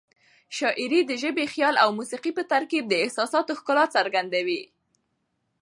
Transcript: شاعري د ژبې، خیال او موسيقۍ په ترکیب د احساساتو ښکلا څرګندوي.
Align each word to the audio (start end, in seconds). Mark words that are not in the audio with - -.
شاعري 0.57 1.01
د 1.05 1.11
ژبې، 1.21 1.45
خیال 1.53 1.75
او 1.83 1.89
موسيقۍ 1.97 2.31
په 2.37 2.43
ترکیب 2.51 2.83
د 2.87 2.93
احساساتو 3.03 3.57
ښکلا 3.59 3.85
څرګندوي. 3.95 4.61